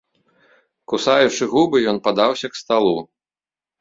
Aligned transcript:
Кусаючы 0.93 1.43
губы, 1.53 1.77
ён 1.93 1.97
падаўся 2.07 2.47
к 2.55 2.59
сталу. 2.65 2.95